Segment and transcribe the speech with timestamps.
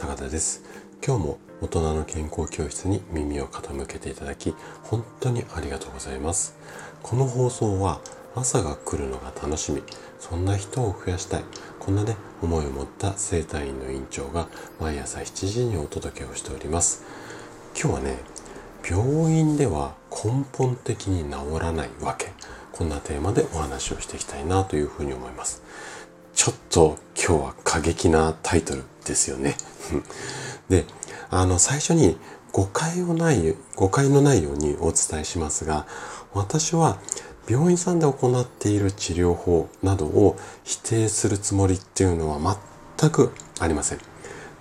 [0.00, 0.62] 高田です。
[1.06, 6.56] 今日も大人の健康教室に耳を傾けていただき本当にありがとうございます。
[7.02, 8.00] この放送は
[8.34, 9.82] 朝が来るのが楽しみ
[10.18, 11.44] そんな人を増やしたい
[11.78, 14.48] こんなね思いを持った生体院の院長が
[14.80, 17.04] 毎朝7時にお届けをしております。
[17.78, 18.16] 今日はね
[18.88, 22.32] 病院では根本的に治らないわけ。
[22.72, 25.62] こんなテーマでお話をしていきたいなというふうに思います。
[26.34, 28.84] ちょっと今日は過激なタイトル。
[29.10, 29.56] ですよね
[30.70, 30.86] で
[31.30, 32.16] あの最初に
[32.52, 35.86] 誤解をない誤解のないようにお伝えしますが
[36.32, 36.98] 私は
[37.50, 42.58] 病院さんで行っている治療法などを否定するつもりっていうのは
[42.98, 43.98] 全くありません。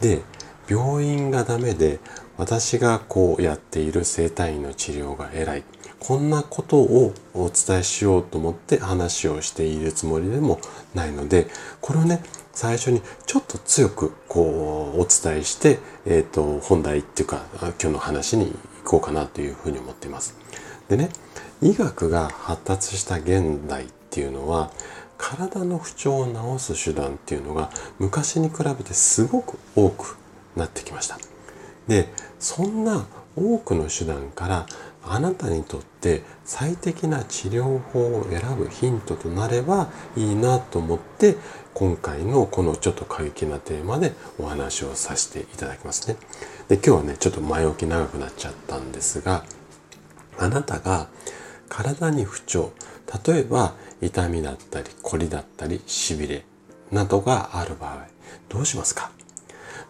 [0.00, 0.22] で、
[0.68, 2.00] 病院がダメで
[2.36, 5.64] 私がこうやっている生体院の治療が偉い。
[6.04, 10.58] こんなことをお伝えしようと思って話をしているつもりでも
[10.96, 11.46] ないので、
[11.80, 12.20] これをね、
[12.52, 18.46] 最初にちょっと強くこうお伝えして、えっ、ー、と、本題っていうか今日の話に
[18.82, 20.34] 行こうかなというふうに思っています。
[20.88, 21.08] でね、
[21.62, 24.72] 医学が発達した現代っていうのは
[25.18, 26.26] 体の不調を
[26.58, 30.16] 治す手段っていうのが昔に比べてすごく多く
[30.56, 31.16] なってきました。
[31.86, 32.08] で
[32.40, 34.66] そんな多くの手段から
[35.04, 41.36] あなたにとって最適な治療法を選ぶヒントとなればいいなと思って
[41.72, 46.16] 今回のこのちょっと過激なテーマでお話をさせていただきますね。
[46.68, 49.44] で今日はねちょっと前置き長くなっちゃったんですが
[50.38, 51.08] あなたが
[51.68, 52.72] 体に不調
[53.26, 56.44] 例えば痛みだったり凝りだったりしびれ
[56.90, 58.06] などがある場合
[58.48, 59.10] どうしますか？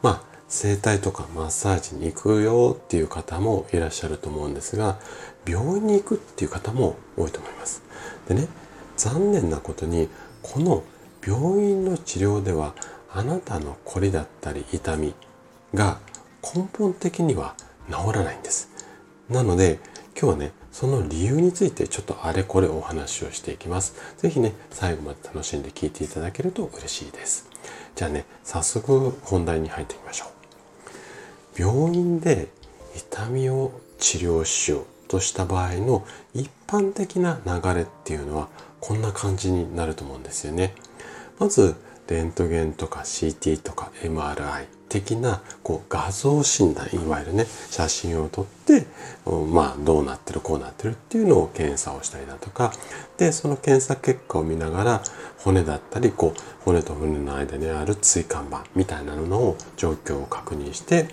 [0.02, 4.98] まあ整体とかマッサージに行くよっていう方もいらっしゃると思うんですが
[5.48, 7.82] 病院に行くっていう方も多いと思います
[8.28, 8.48] でね
[8.98, 10.10] 残念なことに
[10.42, 10.84] この
[11.26, 12.74] 病院の治療では
[13.10, 15.14] あなたの凝りだったり痛み
[15.72, 16.00] が
[16.54, 17.54] 根本的には
[17.88, 18.68] 治らないんです
[19.30, 19.78] なので
[20.14, 23.94] 今日はねその理由についてちょっとあれこれお話をしていきます。
[24.16, 27.46] 是非ね、最後まで楽しんで聞いていただけると嬉しいです。
[27.94, 30.31] じゃあね、早速本題に入っていきましょう。
[31.56, 32.48] 病院で
[32.96, 36.04] 痛みを治療しようとした場合の
[36.34, 38.48] 一般的な流れっていうのは
[38.80, 40.74] こんな感じになると思うんですよね。
[41.38, 41.76] まず、
[42.08, 48.86] レントゲンとか CT とか MRI 的なこう画像診断いわゆるね写真を撮って
[49.50, 52.72] まあどうなってるこうなってるっていうのを検査をしたりだとか
[53.16, 55.02] でその検査結果を見ながら
[55.38, 61.08] 骨だったりこう骨と骨の間にある椎間板みたいなのを状況を確認して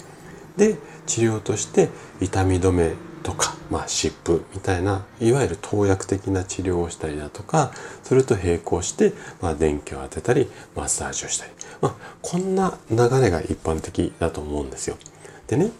[0.57, 1.89] で治療として
[2.21, 2.93] 痛み止め
[3.23, 7.71] とか、まあ、湿布みたいないわゆる投薬的な治療をしたりだとか
[8.03, 11.51] それと並行して、まあ、電気を当てたりマッサージをしたり、
[11.81, 14.97] まあ、こんな流れが一般的だと思うんですよ。
[15.47, 15.71] でね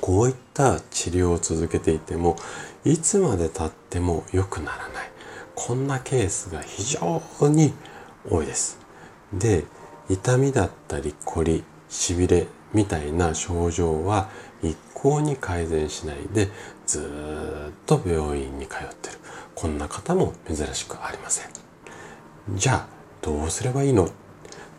[0.00, 2.36] こういった治療を続けていても
[2.84, 5.10] いつまでたっても良くならない
[5.54, 7.72] こんなケースが非常に
[8.28, 8.78] 多いです。
[9.32, 9.64] で
[10.08, 14.28] 痛みだったり凝りしびれみたいな症状は
[14.62, 16.48] 一向に改善しないで
[16.86, 17.00] ず
[17.70, 19.18] っと病院に通ってる。
[19.54, 21.50] こんな方も珍しくありません。
[22.54, 22.86] じゃあ
[23.22, 24.10] どうすればいいの？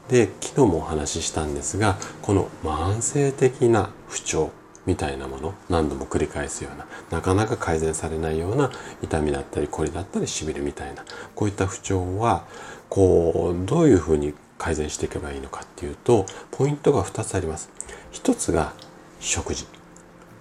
[0.08, 4.52] で昨日もお話ししたんですがこの慢性的な不調
[4.86, 8.72] みたいなもの何度も繰り返すようななかなか改善されないような
[9.02, 11.04] 痛みだったり凝りだったりしびれみたいな
[11.36, 12.46] こういった不調は
[12.88, 17.70] こうどういうふうに改善していけばいいのかっていうとポイントが2つあります。
[18.14, 18.74] 1つが
[19.20, 19.66] 食事。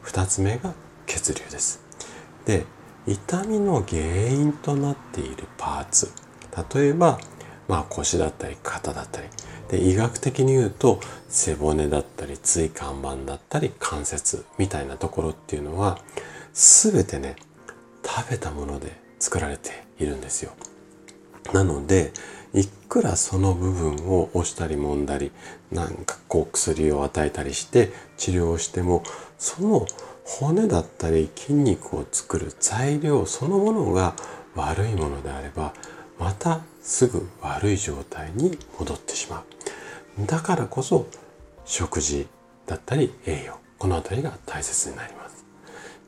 [0.04, 0.74] 2つ目が
[1.06, 1.80] 血流です。
[2.44, 2.64] で
[3.06, 6.10] 痛みの原因となっているパーツ。
[6.74, 7.18] 例えば、
[7.68, 9.28] まあ、腰だったり肩だったり。
[9.68, 15.98] で医学的に言うと背骨だったり椎間板だったり関節みたいなところっていうのは
[16.52, 17.34] 全てね
[18.04, 20.52] 食べたもので作られているんですよ。
[21.52, 22.12] なので
[22.56, 25.30] いくらその部分を押したり揉んだり
[25.70, 29.02] なんかこう薬を与えたりして治療しても
[29.38, 29.86] その
[30.24, 34.14] 骨だったり筋肉を作る材料そのものが
[34.54, 35.74] 悪いものであれば
[36.18, 39.44] またすぐ悪い状態に戻ってしま
[40.18, 40.26] う。
[40.26, 41.06] だからこそ
[41.66, 42.26] 食事
[42.64, 45.44] だったり栄養この辺りが大切になります。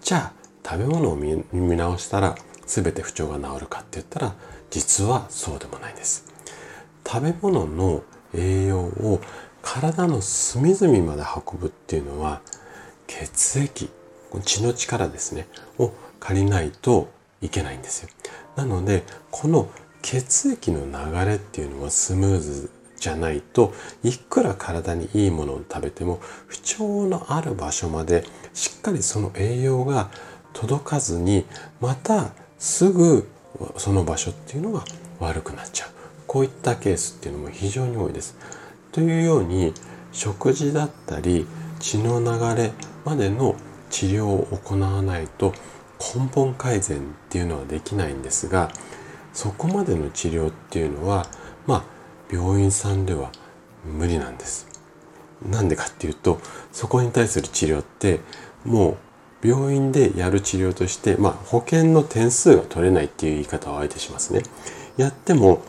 [0.00, 0.32] じゃあ
[0.64, 2.36] 食べ物を見直したら
[2.66, 4.34] 全て不調が治るかって言ったら
[4.70, 6.27] 実はそうでもないんです。
[7.08, 8.02] 食べ物の
[8.34, 9.20] 栄養を
[9.62, 12.42] 体の隅々まで運ぶっていうのは
[13.06, 13.88] 血液
[14.44, 17.08] 血の力ですねを借りないと
[17.40, 18.08] いけないんですよ。
[18.56, 19.70] なのでこの
[20.02, 23.72] 血液の流れっていうのはスムーズじゃないと
[24.02, 30.10] いくら体にいいものを食べても不調のある場所までしっかりその栄養が
[30.52, 31.46] 届かずに
[31.80, 33.28] またすぐ
[33.76, 34.84] その場所っていうのが
[35.20, 35.97] 悪くなっちゃう。
[36.28, 38.36] こういったケースっていうのも非常に多いです。
[38.92, 39.74] というように
[40.12, 41.46] 食事だったり
[41.80, 42.70] 血の流れ
[43.04, 43.56] までの
[43.90, 45.52] 治療を行わないと
[46.14, 48.70] 根本改善っていうのはできないんですが
[49.32, 51.26] そこまでの治療っていうのは
[51.66, 51.84] まあ
[52.30, 53.32] 病院さんでは
[53.84, 54.68] 無理なんです。
[55.48, 56.40] なんでかっていうと
[56.72, 58.20] そこに対する治療って
[58.64, 58.98] も
[59.42, 64.42] う病院でやる治療として、まあ、保険の点数が取れないっていう言い方をあえてしますね。
[64.96, 65.62] やっても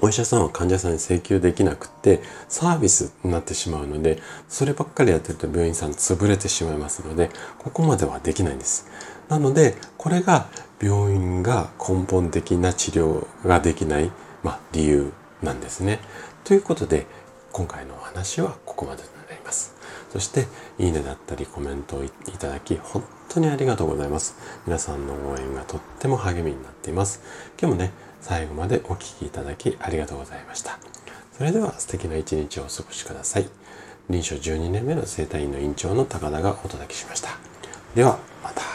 [0.00, 8.86] お医者さんは患者さんに請求できなくてサービスになってしまうのでそればっかりやってると病院さん潰れてしまいますのでここまではできないんです。
[9.28, 10.46] なのでこれが
[10.80, 14.10] 病院が根本的な治療ができない、
[14.42, 15.12] まあ、理由
[15.42, 16.00] なんですね。
[16.44, 17.06] ということで
[17.52, 19.74] 今回のお話はここまでになります。
[20.12, 20.46] そして
[20.78, 24.36] いいねだったりコメントをいただき本当にありがとうございます。
[24.66, 27.20] 皆さんの応援がとっても励みになっています。
[27.60, 30.78] 今日もね最後までお聴きいただきありがとうございました。
[31.36, 33.48] それでは素敵な一日をお過ごしください。
[34.10, 37.30] 臨床12年目の生体院の院長の高田がお届けしました。
[37.94, 38.67] では、また